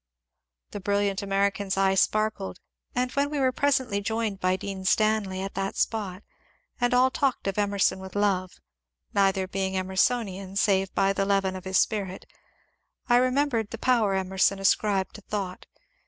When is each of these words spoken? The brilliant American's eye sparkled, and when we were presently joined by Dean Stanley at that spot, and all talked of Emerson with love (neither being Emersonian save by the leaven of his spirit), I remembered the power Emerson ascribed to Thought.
The 0.71 0.79
brilliant 0.79 1.21
American's 1.21 1.77
eye 1.77 1.93
sparkled, 1.93 2.59
and 2.95 3.11
when 3.11 3.29
we 3.29 3.39
were 3.39 3.51
presently 3.51 4.01
joined 4.01 4.39
by 4.39 4.55
Dean 4.55 4.83
Stanley 4.83 5.43
at 5.43 5.53
that 5.53 5.75
spot, 5.77 6.23
and 6.79 6.91
all 6.91 7.11
talked 7.11 7.45
of 7.45 7.59
Emerson 7.59 7.99
with 7.99 8.15
love 8.15 8.53
(neither 9.13 9.47
being 9.47 9.75
Emersonian 9.77 10.55
save 10.55 10.91
by 10.95 11.13
the 11.13 11.23
leaven 11.23 11.55
of 11.55 11.65
his 11.65 11.77
spirit), 11.77 12.25
I 13.09 13.17
remembered 13.17 13.69
the 13.69 13.77
power 13.77 14.15
Emerson 14.15 14.57
ascribed 14.57 15.13
to 15.17 15.21
Thought. 15.21 15.67